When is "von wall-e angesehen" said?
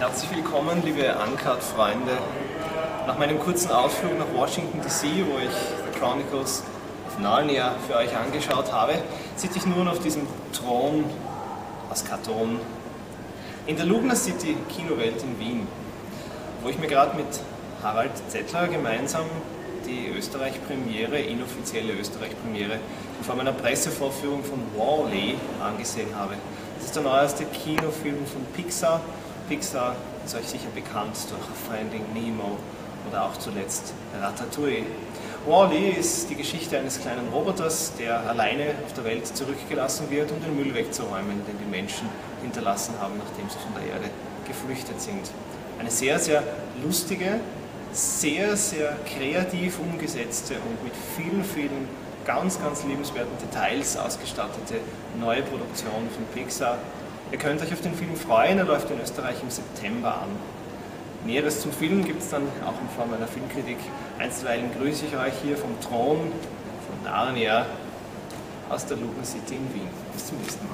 24.44-26.16